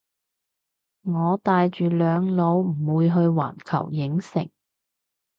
[1.03, 4.49] 我帶住兩老唔會去環球影城